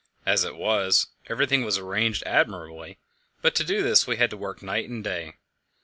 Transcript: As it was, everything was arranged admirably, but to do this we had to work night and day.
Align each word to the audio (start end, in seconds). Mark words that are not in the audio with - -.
As 0.25 0.43
it 0.43 0.55
was, 0.55 1.09
everything 1.27 1.63
was 1.63 1.77
arranged 1.77 2.23
admirably, 2.25 2.97
but 3.43 3.53
to 3.53 3.63
do 3.63 3.83
this 3.83 4.07
we 4.07 4.17
had 4.17 4.31
to 4.31 4.35
work 4.37 4.63
night 4.63 4.89
and 4.89 5.03
day. 5.03 5.33